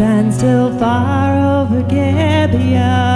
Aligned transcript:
stand 0.00 0.32
still 0.32 0.78
far 0.78 1.60
over 1.60 1.82
Gibeon. 1.82 3.09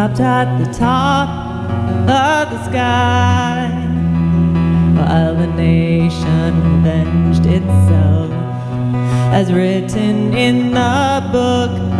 Stopped 0.00 0.20
at 0.20 0.64
the 0.64 0.72
top 0.72 1.28
of 2.08 2.50
the 2.50 2.64
sky 2.70 3.68
while 4.96 5.34
the 5.34 5.46
nation 5.48 6.56
avenged 6.78 7.44
itself 7.44 8.32
as 9.30 9.52
written 9.52 10.32
in 10.32 10.70
the 10.70 11.28
book. 11.32 11.99